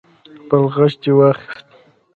خپل 0.41 0.63
غچ 0.73 0.93
دې 1.01 1.11
واخست. 1.17 1.67